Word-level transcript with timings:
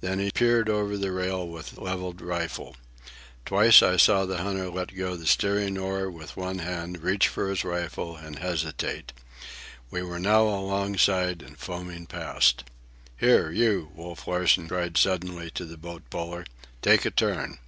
Then 0.00 0.18
he 0.18 0.32
peered 0.32 0.68
over 0.68 0.96
the 0.98 1.12
rail 1.12 1.46
with 1.46 1.78
levelled 1.78 2.20
rifle. 2.20 2.74
Twice 3.46 3.80
I 3.80 3.96
saw 3.96 4.24
the 4.26 4.38
hunter 4.38 4.68
let 4.68 4.96
go 4.96 5.14
the 5.14 5.24
steering 5.24 5.78
oar 5.78 6.10
with 6.10 6.36
one 6.36 6.58
hand, 6.58 7.00
reach 7.04 7.28
for 7.28 7.48
his 7.48 7.62
rifle, 7.62 8.16
and 8.16 8.40
hesitate. 8.40 9.12
We 9.88 10.02
were 10.02 10.18
now 10.18 10.48
alongside 10.48 11.42
and 11.42 11.56
foaming 11.56 12.06
past. 12.06 12.64
"Here, 13.16 13.52
you!" 13.52 13.92
Wolf 13.94 14.26
Larsen 14.26 14.66
cried 14.66 14.98
suddenly 14.98 15.48
to 15.52 15.64
the 15.64 15.78
boat 15.78 16.10
puller. 16.10 16.44
"Take 16.82 17.04
a 17.04 17.12
turn!" 17.12 17.60